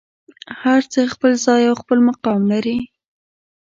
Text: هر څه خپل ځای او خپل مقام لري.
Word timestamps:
هر 0.61 0.81
څه 0.91 0.99
خپل 1.13 1.31
ځای 1.45 1.61
او 1.69 1.75
خپل 1.81 1.97
مقام 2.09 2.41
لري. 2.51 2.77